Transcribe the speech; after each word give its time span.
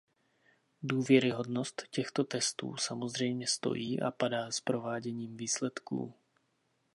Důvěryhodnost 0.83 1.83
těchto 1.91 2.23
testů 2.23 2.77
samozřejmě 2.77 3.47
stojí 3.47 4.01
a 4.01 4.11
padá 4.11 4.51
s 4.51 4.59
prováděním 4.61 5.37
výsledků. 5.37 6.13